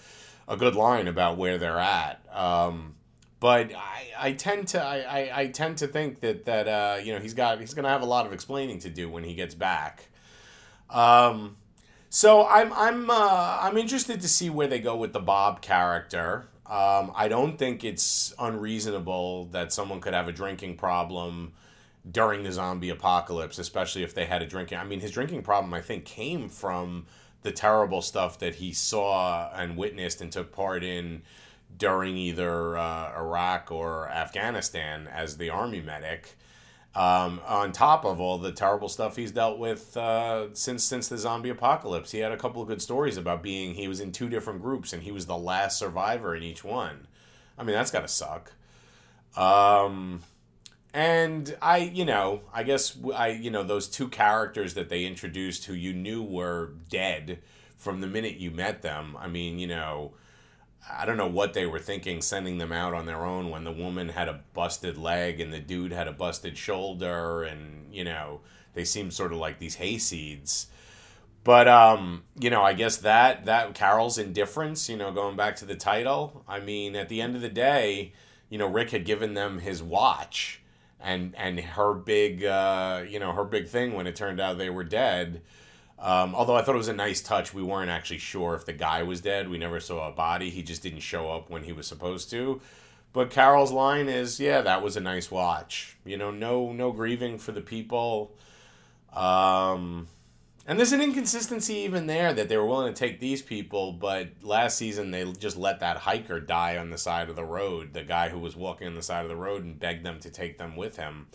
a 0.47 0.55
good 0.55 0.75
line 0.75 1.09
about 1.09 1.37
where 1.37 1.57
they're 1.57 1.79
at. 1.79 2.25
Um, 2.33 2.95
but 3.41 3.73
I, 3.75 4.07
I 4.17 4.31
tend 4.31 4.69
to 4.69 4.81
I, 4.81 4.99
I, 4.99 5.41
I 5.41 5.47
tend 5.47 5.79
to 5.79 5.87
think 5.87 6.21
that 6.21 6.45
that 6.45 6.67
uh, 6.69 7.01
you 7.03 7.13
know 7.13 7.19
he's 7.19 7.33
got 7.33 7.59
he's 7.59 7.73
gonna 7.73 7.89
have 7.89 8.03
a 8.03 8.05
lot 8.05 8.25
of 8.25 8.31
explaining 8.31 8.79
to 8.79 8.89
do 8.89 9.09
when 9.09 9.25
he 9.25 9.35
gets 9.35 9.53
back. 9.53 10.07
Um, 10.89 11.57
so 12.13 12.45
I'm 12.45 12.73
I'm 12.73 13.09
uh, 13.09 13.59
I'm 13.61 13.77
interested 13.77 14.19
to 14.19 14.27
see 14.27 14.49
where 14.49 14.67
they 14.67 14.79
go 14.79 14.97
with 14.97 15.13
the 15.13 15.21
Bob 15.21 15.61
character. 15.61 16.49
Um, 16.65 17.13
I 17.15 17.29
don't 17.29 17.57
think 17.57 17.85
it's 17.85 18.33
unreasonable 18.37 19.45
that 19.45 19.71
someone 19.71 20.01
could 20.01 20.13
have 20.13 20.27
a 20.27 20.33
drinking 20.33 20.75
problem 20.75 21.53
during 22.09 22.43
the 22.43 22.51
zombie 22.51 22.89
apocalypse, 22.89 23.59
especially 23.59 24.03
if 24.03 24.13
they 24.13 24.25
had 24.25 24.41
a 24.41 24.45
drinking. 24.45 24.77
I 24.77 24.83
mean, 24.83 24.99
his 24.99 25.11
drinking 25.11 25.43
problem 25.43 25.73
I 25.73 25.79
think 25.79 26.03
came 26.03 26.49
from 26.49 27.05
the 27.43 27.51
terrible 27.51 28.01
stuff 28.01 28.37
that 28.39 28.55
he 28.55 28.73
saw 28.73 29.49
and 29.53 29.77
witnessed 29.77 30.19
and 30.19 30.33
took 30.33 30.51
part 30.51 30.83
in 30.83 31.21
during 31.77 32.17
either 32.17 32.77
uh, 32.77 33.13
Iraq 33.17 33.71
or 33.71 34.09
Afghanistan 34.09 35.07
as 35.07 35.37
the 35.37 35.49
army 35.49 35.79
medic. 35.79 36.35
Um, 36.93 37.39
on 37.47 37.71
top 37.71 38.03
of 38.03 38.19
all 38.19 38.37
the 38.37 38.51
terrible 38.51 38.89
stuff 38.89 39.15
he's 39.15 39.31
dealt 39.31 39.57
with 39.57 39.95
uh, 39.95 40.53
since 40.53 40.83
since 40.83 41.07
the 41.07 41.17
zombie 41.17 41.49
apocalypse, 41.49 42.11
he 42.11 42.19
had 42.19 42.33
a 42.33 42.37
couple 42.37 42.61
of 42.61 42.67
good 42.67 42.81
stories 42.81 43.15
about 43.15 43.41
being 43.41 43.75
he 43.75 43.87
was 43.87 44.01
in 44.01 44.11
two 44.11 44.27
different 44.27 44.61
groups 44.61 44.91
and 44.91 45.03
he 45.03 45.11
was 45.11 45.25
the 45.25 45.37
last 45.37 45.79
survivor 45.79 46.35
in 46.35 46.43
each 46.43 46.65
one. 46.65 47.07
I 47.57 47.63
mean, 47.63 47.75
that's 47.75 47.91
gotta 47.91 48.09
suck. 48.09 48.51
Um, 49.37 50.21
and 50.93 51.55
I, 51.61 51.77
you 51.77 52.03
know, 52.03 52.41
I 52.53 52.63
guess 52.63 52.97
I, 53.15 53.29
you 53.29 53.51
know, 53.51 53.63
those 53.63 53.87
two 53.87 54.09
characters 54.09 54.73
that 54.73 54.89
they 54.89 55.05
introduced 55.05 55.65
who 55.65 55.73
you 55.73 55.93
knew 55.93 56.21
were 56.21 56.73
dead 56.89 57.39
from 57.77 58.01
the 58.01 58.07
minute 58.07 58.35
you 58.35 58.51
met 58.51 58.81
them. 58.81 59.15
I 59.17 59.27
mean, 59.27 59.59
you 59.59 59.67
know, 59.67 60.11
I 60.89 61.05
don't 61.05 61.17
know 61.17 61.27
what 61.27 61.53
they 61.53 61.65
were 61.65 61.79
thinking 61.79 62.21
sending 62.21 62.57
them 62.57 62.71
out 62.71 62.93
on 62.93 63.05
their 63.05 63.23
own 63.25 63.49
when 63.49 63.63
the 63.63 63.71
woman 63.71 64.09
had 64.09 64.27
a 64.27 64.41
busted 64.53 64.97
leg 64.97 65.39
and 65.39 65.53
the 65.53 65.59
dude 65.59 65.91
had 65.91 66.07
a 66.07 66.11
busted 66.11 66.57
shoulder 66.57 67.43
and 67.43 67.93
you 67.93 68.03
know 68.03 68.41
they 68.73 68.83
seemed 68.83 69.13
sort 69.13 69.31
of 69.31 69.37
like 69.37 69.59
these 69.59 69.77
hayseeds 69.77 70.67
but 71.43 71.67
um 71.67 72.23
you 72.39 72.49
know 72.49 72.61
i 72.61 72.73
guess 72.73 72.97
that 72.97 73.45
that 73.45 73.73
carol's 73.73 74.17
indifference 74.17 74.89
you 74.89 74.97
know 74.97 75.11
going 75.11 75.35
back 75.35 75.55
to 75.55 75.65
the 75.65 75.75
title. 75.75 76.43
I 76.47 76.59
mean 76.59 76.95
at 76.95 77.09
the 77.09 77.21
end 77.21 77.35
of 77.35 77.41
the 77.41 77.49
day 77.49 78.13
you 78.49 78.57
know 78.57 78.67
rick 78.67 78.91
had 78.91 79.05
given 79.05 79.33
them 79.33 79.59
his 79.59 79.83
watch 79.83 80.61
and 80.99 81.35
and 81.35 81.59
her 81.59 81.93
big 81.93 82.43
uh 82.43 83.03
you 83.07 83.19
know 83.19 83.33
her 83.33 83.45
big 83.45 83.67
thing 83.67 83.93
when 83.93 84.07
it 84.07 84.15
turned 84.15 84.39
out 84.39 84.57
they 84.57 84.69
were 84.69 84.83
dead 84.83 85.41
um, 86.01 86.33
although 86.33 86.55
I 86.55 86.63
thought 86.63 86.73
it 86.73 86.79
was 86.79 86.87
a 86.87 86.93
nice 86.93 87.21
touch, 87.21 87.53
we 87.53 87.61
weren't 87.61 87.91
actually 87.91 88.17
sure 88.17 88.55
if 88.55 88.65
the 88.65 88.73
guy 88.73 89.03
was 89.03 89.21
dead. 89.21 89.47
We 89.49 89.59
never 89.59 89.79
saw 89.79 90.07
a 90.07 90.11
body. 90.11 90.49
He 90.49 90.63
just 90.63 90.81
didn't 90.81 91.01
show 91.01 91.31
up 91.31 91.49
when 91.49 91.63
he 91.63 91.73
was 91.73 91.85
supposed 91.85 92.31
to. 92.31 92.59
But 93.13 93.29
Carol's 93.29 93.71
line 93.71 94.09
is, 94.09 94.39
"Yeah, 94.39 94.61
that 94.61 94.81
was 94.81 94.97
a 94.97 95.01
nice 95.01 95.29
watch. 95.29 95.97
You 96.03 96.17
know, 96.17 96.31
no 96.31 96.71
no 96.71 96.91
grieving 96.91 97.37
for 97.37 97.51
the 97.51 97.61
people." 97.61 98.35
Um, 99.13 100.07
and 100.65 100.79
there's 100.79 100.93
an 100.93 101.01
inconsistency 101.01 101.75
even 101.75 102.07
there 102.07 102.33
that 102.33 102.49
they 102.49 102.57
were 102.57 102.65
willing 102.65 102.93
to 102.93 102.99
take 102.99 103.19
these 103.19 103.41
people, 103.41 103.93
but 103.93 104.29
last 104.41 104.77
season 104.77 105.11
they 105.11 105.29
just 105.33 105.57
let 105.57 105.81
that 105.81 105.97
hiker 105.97 106.39
die 106.39 106.77
on 106.77 106.89
the 106.89 106.97
side 106.97 107.29
of 107.29 107.35
the 107.35 107.43
road. 107.43 107.93
The 107.93 108.03
guy 108.03 108.29
who 108.29 108.39
was 108.39 108.55
walking 108.55 108.87
on 108.87 108.95
the 108.95 109.03
side 109.03 109.23
of 109.23 109.29
the 109.29 109.35
road 109.35 109.63
and 109.63 109.79
begged 109.79 110.05
them 110.05 110.19
to 110.21 110.29
take 110.29 110.57
them 110.57 110.75
with 110.75 110.97
him, 110.97 111.27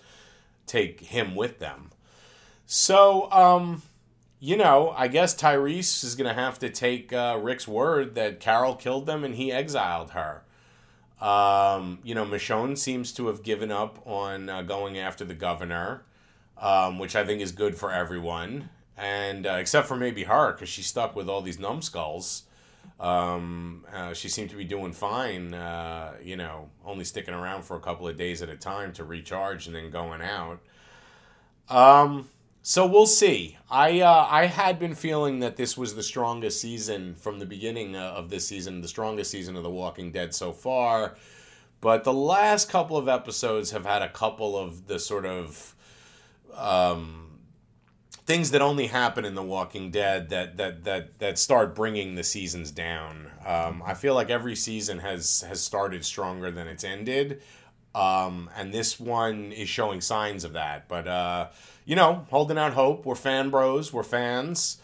take 0.66 1.00
him 1.00 1.34
with 1.36 1.58
them. 1.58 1.90
So, 2.66 3.30
um, 3.30 3.82
you 4.38 4.56
know, 4.56 4.92
I 4.96 5.08
guess 5.08 5.34
Tyrese 5.34 6.04
is 6.04 6.14
going 6.14 6.28
to 6.28 6.34
have 6.34 6.58
to 6.58 6.68
take 6.68 7.12
uh, 7.12 7.38
Rick's 7.40 7.66
word 7.66 8.14
that 8.16 8.40
Carol 8.40 8.74
killed 8.74 9.06
them 9.06 9.24
and 9.24 9.34
he 9.34 9.50
exiled 9.50 10.10
her. 10.10 10.42
Um, 11.20 12.00
you 12.02 12.14
know, 12.14 12.26
Michonne 12.26 12.76
seems 12.76 13.12
to 13.12 13.28
have 13.28 13.42
given 13.42 13.72
up 13.72 14.06
on 14.06 14.50
uh, 14.50 14.62
going 14.62 14.98
after 14.98 15.24
the 15.24 15.34
governor, 15.34 16.02
um, 16.58 16.98
which 16.98 17.16
I 17.16 17.24
think 17.24 17.40
is 17.40 17.52
good 17.52 17.74
for 17.74 17.90
everyone, 17.90 18.68
and 18.98 19.46
uh, 19.46 19.52
except 19.52 19.88
for 19.88 19.96
maybe 19.96 20.24
her 20.24 20.52
because 20.52 20.68
she's 20.68 20.86
stuck 20.86 21.16
with 21.16 21.28
all 21.28 21.40
these 21.40 21.58
numbskulls. 21.58 22.42
Um, 23.00 23.84
uh, 23.92 24.12
she 24.12 24.28
seemed 24.28 24.50
to 24.50 24.56
be 24.56 24.64
doing 24.64 24.92
fine, 24.92 25.54
uh, 25.54 26.14
you 26.22 26.36
know, 26.36 26.68
only 26.84 27.04
sticking 27.04 27.34
around 27.34 27.62
for 27.62 27.76
a 27.76 27.80
couple 27.80 28.06
of 28.06 28.16
days 28.16 28.42
at 28.42 28.48
a 28.48 28.56
time 28.56 28.92
to 28.94 29.04
recharge 29.04 29.66
and 29.66 29.74
then 29.74 29.90
going 29.90 30.20
out. 30.20 30.60
Um, 31.68 32.28
so 32.68 32.84
we'll 32.84 33.06
see. 33.06 33.56
I 33.70 34.00
uh, 34.00 34.26
I 34.28 34.46
had 34.46 34.80
been 34.80 34.96
feeling 34.96 35.38
that 35.38 35.54
this 35.54 35.76
was 35.76 35.94
the 35.94 36.02
strongest 36.02 36.60
season 36.60 37.14
from 37.14 37.38
the 37.38 37.46
beginning 37.46 37.94
uh, 37.94 38.14
of 38.16 38.28
this 38.28 38.48
season, 38.48 38.80
the 38.80 38.88
strongest 38.88 39.30
season 39.30 39.54
of 39.54 39.62
The 39.62 39.70
Walking 39.70 40.10
Dead 40.10 40.34
so 40.34 40.52
far. 40.52 41.14
But 41.80 42.02
the 42.02 42.12
last 42.12 42.68
couple 42.68 42.96
of 42.96 43.08
episodes 43.08 43.70
have 43.70 43.86
had 43.86 44.02
a 44.02 44.08
couple 44.08 44.58
of 44.58 44.88
the 44.88 44.98
sort 44.98 45.26
of 45.26 45.76
um, 46.56 47.38
things 48.26 48.50
that 48.50 48.62
only 48.62 48.88
happen 48.88 49.24
in 49.24 49.36
The 49.36 49.44
Walking 49.44 49.92
Dead 49.92 50.30
that 50.30 50.56
that 50.56 50.82
that 50.82 51.20
that 51.20 51.38
start 51.38 51.72
bringing 51.72 52.16
the 52.16 52.24
seasons 52.24 52.72
down. 52.72 53.30
Um, 53.46 53.80
I 53.86 53.94
feel 53.94 54.14
like 54.14 54.28
every 54.28 54.56
season 54.56 54.98
has 54.98 55.42
has 55.42 55.60
started 55.62 56.04
stronger 56.04 56.50
than 56.50 56.66
it's 56.66 56.82
ended, 56.82 57.42
um, 57.94 58.50
and 58.56 58.74
this 58.74 58.98
one 58.98 59.52
is 59.52 59.68
showing 59.68 60.00
signs 60.00 60.42
of 60.42 60.54
that. 60.54 60.88
But 60.88 61.06
uh, 61.06 61.46
you 61.86 61.96
know, 61.96 62.26
holding 62.30 62.58
out 62.58 62.74
hope. 62.74 63.06
We're 63.06 63.14
fan 63.14 63.48
bros. 63.48 63.92
We're 63.92 64.02
fans. 64.02 64.78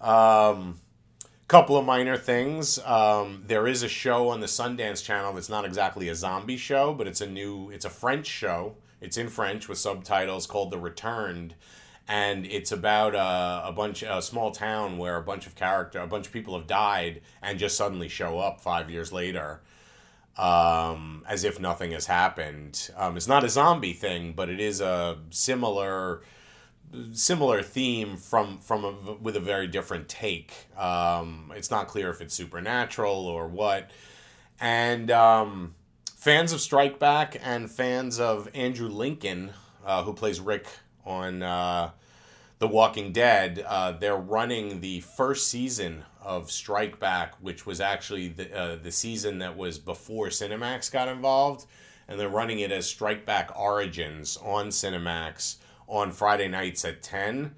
Um, 0.00 0.80
couple 1.50 1.76
of 1.76 1.84
minor 1.84 2.16
things. 2.16 2.78
Um, 2.84 3.42
there 3.44 3.66
is 3.66 3.82
a 3.82 3.88
show 3.88 4.28
on 4.28 4.38
the 4.38 4.46
Sundance 4.46 5.04
Channel 5.04 5.32
that's 5.32 5.48
not 5.48 5.64
exactly 5.64 6.08
a 6.08 6.14
zombie 6.14 6.56
show, 6.56 6.94
but 6.94 7.08
it's 7.08 7.20
a 7.20 7.26
new, 7.26 7.70
it's 7.70 7.84
a 7.84 7.90
French 7.90 8.26
show. 8.26 8.76
It's 9.00 9.16
in 9.16 9.28
French 9.28 9.68
with 9.68 9.78
subtitles 9.78 10.46
called 10.46 10.70
The 10.70 10.78
Returned, 10.78 11.56
and 12.06 12.46
it's 12.46 12.70
about 12.70 13.16
a, 13.16 13.68
a 13.68 13.72
bunch, 13.72 14.04
a 14.04 14.22
small 14.22 14.52
town 14.52 14.96
where 14.96 15.16
a 15.16 15.22
bunch 15.22 15.48
of 15.48 15.56
character, 15.56 15.98
a 15.98 16.06
bunch 16.06 16.28
of 16.28 16.32
people 16.32 16.56
have 16.56 16.68
died 16.68 17.20
and 17.42 17.58
just 17.58 17.76
suddenly 17.76 18.08
show 18.08 18.38
up 18.38 18.60
five 18.60 18.88
years 18.88 19.12
later, 19.12 19.60
um, 20.36 21.24
as 21.28 21.44
if 21.44 21.60
nothing 21.60 21.92
has 21.92 22.06
happened. 22.06 22.90
Um, 22.96 23.16
it's 23.16 23.28
not 23.28 23.44
a 23.44 23.48
zombie 23.48 23.92
thing, 23.92 24.32
but 24.32 24.48
it 24.48 24.60
is 24.60 24.80
a 24.80 25.18
similar 25.30 26.22
similar 27.12 27.62
theme 27.62 28.16
from 28.16 28.58
from 28.58 28.84
a, 28.84 29.12
with 29.14 29.36
a 29.36 29.40
very 29.40 29.66
different 29.66 30.08
take. 30.08 30.52
Um, 30.76 31.52
it's 31.54 31.70
not 31.70 31.88
clear 31.88 32.10
if 32.10 32.20
it's 32.20 32.34
supernatural 32.34 33.26
or 33.26 33.48
what. 33.48 33.90
And 34.60 35.10
um, 35.10 35.74
fans 36.16 36.52
of 36.52 36.60
Strike 36.60 36.98
Back 36.98 37.36
and 37.42 37.70
fans 37.70 38.20
of 38.20 38.48
Andrew 38.54 38.88
Lincoln, 38.88 39.52
uh, 39.84 40.02
who 40.02 40.12
plays 40.12 40.40
Rick 40.40 40.66
on 41.04 41.42
uh, 41.42 41.90
The 42.60 42.68
Walking 42.68 43.10
Dead, 43.12 43.64
uh, 43.66 43.92
they're 43.92 44.14
running 44.14 44.82
the 44.82 45.00
first 45.00 45.48
season 45.48 46.04
of 46.20 46.50
Strike 46.50 47.00
Back, 47.00 47.32
which 47.40 47.64
was 47.64 47.80
actually 47.80 48.28
the 48.28 48.54
uh, 48.54 48.76
the 48.76 48.92
season 48.92 49.38
that 49.38 49.56
was 49.56 49.78
before 49.78 50.26
Cinemax 50.26 50.92
got 50.92 51.08
involved, 51.08 51.64
and 52.06 52.20
they're 52.20 52.28
running 52.28 52.58
it 52.60 52.70
as 52.70 52.86
Strike 52.86 53.24
Back 53.24 53.50
Origins 53.58 54.36
on 54.36 54.68
Cinemax 54.68 55.56
on 55.88 56.12
Friday 56.12 56.48
nights 56.48 56.84
at 56.84 57.02
ten. 57.02 57.54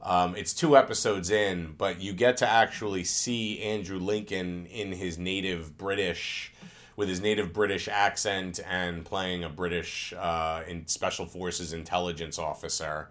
Um, 0.00 0.34
it's 0.34 0.54
two 0.54 0.74
episodes 0.74 1.28
in, 1.28 1.74
but 1.76 2.00
you 2.00 2.14
get 2.14 2.38
to 2.38 2.48
actually 2.48 3.04
see 3.04 3.60
Andrew 3.60 3.98
Lincoln 3.98 4.64
in 4.64 4.90
his 4.90 5.18
native 5.18 5.76
British, 5.76 6.54
with 6.96 7.10
his 7.10 7.20
native 7.20 7.52
British 7.52 7.88
accent 7.88 8.58
and 8.66 9.04
playing 9.04 9.44
a 9.44 9.50
British 9.50 10.14
uh, 10.18 10.62
in 10.66 10.86
Special 10.86 11.26
Forces 11.26 11.74
intelligence 11.74 12.38
officer, 12.38 13.10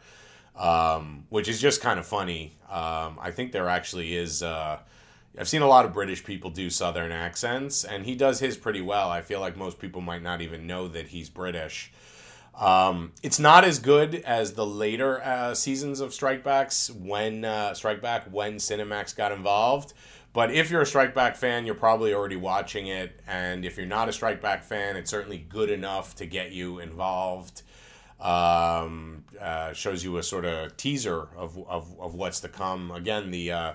um, 0.58 1.26
which 1.30 1.48
is 1.48 1.60
just 1.60 1.82
kind 1.82 2.00
of 2.00 2.06
funny. 2.06 2.58
Um, 2.70 3.18
I 3.22 3.32
think 3.32 3.52
there 3.52 3.70
actually 3.70 4.16
is. 4.16 4.42
Uh, 4.44 4.80
I've 5.38 5.50
seen 5.50 5.62
a 5.62 5.68
lot 5.68 5.86
of 5.86 5.94
British 5.94 6.24
people 6.24 6.50
do 6.50 6.70
Southern 6.70 7.12
accents, 7.12 7.84
and 7.84 8.06
he 8.06 8.16
does 8.16 8.40
his 8.40 8.56
pretty 8.56 8.82
well. 8.82 9.10
I 9.10 9.22
feel 9.22 9.42
like 9.42 9.58
most 9.58 9.80
people 9.80 10.02
might 10.02 10.24
not 10.24 10.42
even 10.42 10.66
know 10.66 10.88
that 10.88 11.08
he's 11.08 11.30
British. 11.30 11.92
Um, 12.58 13.12
it's 13.22 13.38
not 13.38 13.66
as 13.66 13.80
good 13.80 14.16
as 14.16 14.54
the 14.54 14.66
later 14.66 15.22
uh, 15.22 15.54
seasons 15.54 16.00
of 16.00 16.12
Strikebacks 16.12 16.90
when 16.96 17.44
uh, 17.44 17.72
Strikeback 17.72 18.32
when 18.32 18.56
Cinemax 18.56 19.16
got 19.16 19.34
involved. 19.34 19.94
But 20.32 20.52
if 20.52 20.70
you're 20.70 20.82
a 20.82 20.86
Strikeback 20.86 21.38
fan, 21.38 21.66
you're 21.66 21.76
probably 21.76 22.14
already 22.14 22.36
watching 22.36 22.88
it, 22.88 23.22
and 23.28 23.64
if 23.64 23.78
you're 23.78 23.86
not 23.86 24.10
a 24.10 24.12
Strikeback 24.12 24.64
fan, 24.64 24.98
it's 24.98 25.10
certainly 25.10 25.38
good 25.38 25.70
enough 25.70 26.16
to 26.16 26.26
get 26.26 26.52
you 26.52 26.80
involved. 26.80 27.62
Um, 28.20 29.26
uh, 29.40 29.74
shows 29.74 30.04
you 30.04 30.18
a 30.18 30.24
sort 30.24 30.46
of 30.46 30.78
teaser 30.78 31.28
of, 31.36 31.58
of, 31.68 31.94
of 32.00 32.16
what's 32.16 32.40
to 32.40 32.48
come. 32.48 32.92
Again, 32.92 33.30
the 33.30 33.52
uh, 33.52 33.74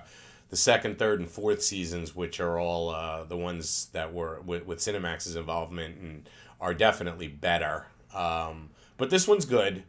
the 0.49 0.57
second, 0.57 0.99
third, 0.99 1.19
and 1.19 1.29
fourth 1.29 1.61
seasons, 1.61 2.15
which 2.15 2.39
are 2.39 2.59
all 2.59 2.89
uh, 2.89 3.23
the 3.23 3.37
ones 3.37 3.87
that 3.93 4.13
were 4.13 4.41
with, 4.41 4.65
with 4.65 4.79
Cinemax's 4.79 5.35
involvement, 5.35 5.97
and 5.97 6.29
are 6.59 6.73
definitely 6.73 7.27
better. 7.27 7.85
Um, 8.13 8.71
but 8.97 9.09
this 9.09 9.27
one's 9.27 9.45
good, 9.45 9.83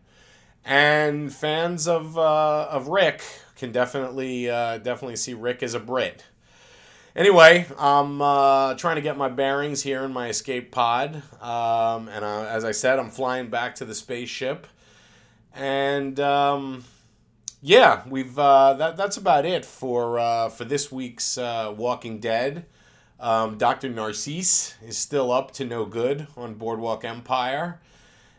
and 0.65 1.33
fans 1.33 1.89
of 1.89 2.17
uh, 2.17 2.69
of 2.71 2.89
Rick 2.89 3.23
can 3.57 3.73
definitely 3.73 4.49
uh, 4.49 4.79
definitely 4.79 5.17
see 5.17 5.35
Rick 5.35 5.63
as 5.63 5.75
a 5.75 5.81
Brit. 5.81 6.25
Anyway, 7.14 7.66
I'm 7.78 8.23
uh, 8.23 8.75
trying 8.75 8.97
to 8.97 9.02
get 9.02 9.19
my 9.19 9.28
bearings 9.28 9.83
here 9.83 10.02
in 10.02 10.14
my 10.14 10.28
escape 10.28 10.71
pod, 10.71 11.16
um, 11.42 12.09
and 12.09 12.25
uh, 12.25 12.47
as 12.49 12.64
I 12.64 12.73
said, 12.73 12.99
I'm 12.99 13.11
flying 13.11 13.50
back 13.50 13.75
to 13.76 13.85
the 13.85 13.95
spaceship, 13.95 14.66
and 15.54 16.19
um, 16.19 16.85
yeah, 17.61 18.00
we've 18.09 18.38
uh, 18.38 18.73
that 18.75 18.97
that's 18.97 19.19
about 19.19 19.45
it 19.45 19.66
for 19.66 20.19
uh, 20.19 20.49
for 20.49 20.64
this 20.64 20.90
week's 20.90 21.37
uh, 21.37 21.75
Walking 21.76 22.19
Dead. 22.19 22.64
Um, 23.21 23.59
Doctor 23.59 23.90
Narcisse 23.90 24.75
is 24.83 24.97
still 24.97 25.31
up 25.31 25.50
to 25.52 25.66
no 25.66 25.85
good 25.85 26.28
on 26.35 26.54
Boardwalk 26.54 27.04
Empire, 27.04 27.78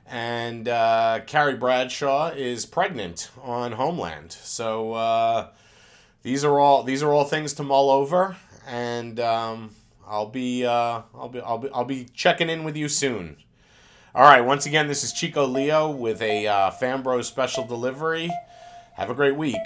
and 0.08 0.68
uh, 0.68 1.20
Carrie 1.28 1.58
Bradshaw 1.58 2.30
is 2.30 2.66
pregnant 2.66 3.30
on 3.40 3.74
Homeland. 3.74 4.32
So 4.32 5.52
these 6.24 6.44
are 6.44 6.60
all 6.60 6.82
these 6.82 7.04
are 7.04 7.14
all 7.14 7.26
things 7.26 7.54
to 7.54 7.64
mull 7.64 7.92
over, 7.92 8.36
and 8.68 9.20
um, 9.20 9.72
I'll 10.08 10.30
be 10.30 10.66
uh, 10.66 11.02
I'll 11.16 11.30
be 11.30 11.42
I'll 11.42 11.58
be 11.58 11.70
I'll 11.74 11.86
be 11.86 12.06
checking 12.14 12.50
in 12.50 12.64
with 12.64 12.76
you 12.76 12.90
soon. 12.90 13.38
All 14.16 14.24
right, 14.24 14.42
once 14.42 14.66
again, 14.66 14.88
this 14.88 15.04
is 15.04 15.12
Chico 15.12 15.46
Leo 15.46 15.90
with 15.90 16.22
a 16.22 16.46
uh, 16.48 16.72
Fanbros 16.72 17.26
special 17.26 17.66
delivery. 17.66 18.30
Have 18.96 19.10
a 19.10 19.16
great 19.16 19.36
week. 19.36 19.58